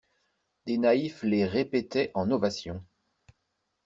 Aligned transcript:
Des 0.65 0.79
naïfs 0.79 1.21
les 1.21 1.45
répétaient 1.45 2.09
en 2.15 2.31
ovation. 2.31 2.83